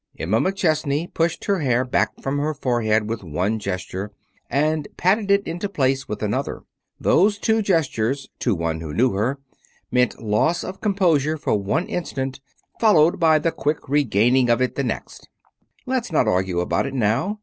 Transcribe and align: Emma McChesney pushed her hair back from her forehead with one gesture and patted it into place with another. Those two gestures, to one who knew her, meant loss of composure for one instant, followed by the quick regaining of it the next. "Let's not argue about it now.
Emma 0.17 0.41
McChesney 0.41 1.13
pushed 1.13 1.45
her 1.45 1.59
hair 1.59 1.85
back 1.85 2.19
from 2.23 2.39
her 2.39 2.55
forehead 2.55 3.07
with 3.07 3.23
one 3.23 3.59
gesture 3.59 4.09
and 4.49 4.87
patted 4.97 5.29
it 5.29 5.45
into 5.45 5.69
place 5.69 6.07
with 6.07 6.23
another. 6.23 6.63
Those 6.99 7.37
two 7.37 7.61
gestures, 7.61 8.27
to 8.39 8.55
one 8.55 8.81
who 8.81 8.95
knew 8.95 9.11
her, 9.11 9.37
meant 9.91 10.19
loss 10.19 10.63
of 10.63 10.81
composure 10.81 11.37
for 11.37 11.53
one 11.53 11.85
instant, 11.85 12.39
followed 12.79 13.19
by 13.19 13.37
the 13.37 13.51
quick 13.51 13.87
regaining 13.87 14.49
of 14.49 14.59
it 14.59 14.73
the 14.73 14.83
next. 14.83 15.29
"Let's 15.85 16.11
not 16.11 16.27
argue 16.27 16.61
about 16.61 16.87
it 16.87 16.95
now. 16.95 17.39